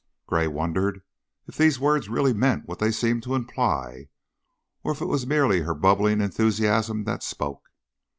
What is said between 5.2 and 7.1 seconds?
merely her bubbling, enthusiasm